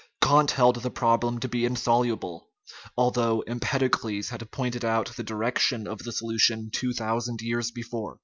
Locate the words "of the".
5.87-6.11